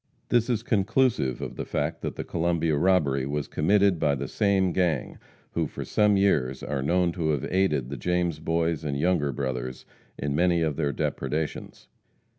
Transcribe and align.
This 0.29 0.49
is 0.49 0.63
conclusive 0.63 1.41
of 1.43 1.57
the 1.57 1.63
fact 1.63 2.01
that 2.01 2.15
the 2.15 2.23
Columbia 2.23 2.75
robbery 2.75 3.27
was 3.27 3.47
committed 3.47 3.99
by 3.99 4.15
the 4.15 4.27
same 4.27 4.71
gang, 4.71 5.19
who 5.51 5.67
for 5.67 5.85
some 5.85 6.17
years 6.17 6.63
are 6.63 6.81
known 6.81 7.11
to 7.11 7.29
have 7.29 7.45
aided 7.51 7.91
the 7.91 7.97
James 7.97 8.39
Boys 8.39 8.83
and 8.83 8.97
Younger 8.97 9.31
Brothers 9.31 9.85
in 10.17 10.33
many 10.33 10.63
of 10.63 10.75
their 10.75 10.91
depredations. 10.91 11.87